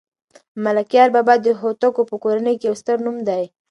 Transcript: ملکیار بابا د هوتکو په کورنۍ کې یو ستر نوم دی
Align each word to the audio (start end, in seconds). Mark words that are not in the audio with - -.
ملکیار 0.63 1.09
بابا 1.15 1.35
د 1.41 1.47
هوتکو 1.61 2.01
په 2.09 2.15
کورنۍ 2.23 2.55
کې 2.59 2.67
یو 2.69 2.75
ستر 2.81 2.97
نوم 3.05 3.17
دی 3.27 3.43